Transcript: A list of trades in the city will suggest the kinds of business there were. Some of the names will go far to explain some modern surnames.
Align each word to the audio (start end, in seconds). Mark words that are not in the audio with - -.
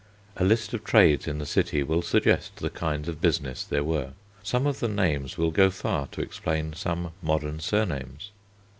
A 0.35 0.43
list 0.43 0.73
of 0.73 0.83
trades 0.83 1.27
in 1.27 1.37
the 1.37 1.45
city 1.45 1.83
will 1.83 2.01
suggest 2.01 2.55
the 2.55 2.71
kinds 2.71 3.07
of 3.07 3.21
business 3.21 3.63
there 3.63 3.83
were. 3.83 4.13
Some 4.41 4.65
of 4.65 4.79
the 4.79 4.87
names 4.87 5.37
will 5.37 5.51
go 5.51 5.69
far 5.69 6.07
to 6.07 6.21
explain 6.23 6.73
some 6.73 7.11
modern 7.21 7.59
surnames. 7.59 8.31